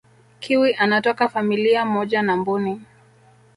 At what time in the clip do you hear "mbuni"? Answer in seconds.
2.37-2.81